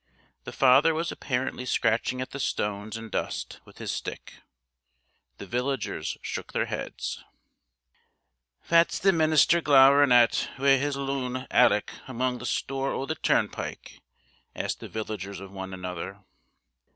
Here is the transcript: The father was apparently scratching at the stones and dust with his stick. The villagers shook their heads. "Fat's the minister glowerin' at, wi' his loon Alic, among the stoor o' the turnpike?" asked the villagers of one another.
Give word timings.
The 0.45 0.51
father 0.51 0.95
was 0.95 1.11
apparently 1.11 1.63
scratching 1.63 2.21
at 2.21 2.31
the 2.31 2.39
stones 2.39 2.97
and 2.97 3.11
dust 3.11 3.59
with 3.65 3.77
his 3.77 3.91
stick. 3.91 4.41
The 5.37 5.45
villagers 5.45 6.17
shook 6.23 6.53
their 6.53 6.65
heads. 6.65 7.23
"Fat's 8.63 8.97
the 8.97 9.11
minister 9.13 9.61
glowerin' 9.61 10.11
at, 10.11 10.49
wi' 10.57 10.77
his 10.77 10.97
loon 10.97 11.45
Alic, 11.51 11.91
among 12.07 12.39
the 12.39 12.47
stoor 12.47 12.91
o' 12.93 13.05
the 13.05 13.13
turnpike?" 13.13 14.01
asked 14.55 14.79
the 14.79 14.89
villagers 14.89 15.39
of 15.39 15.51
one 15.51 15.71
another. 15.71 16.17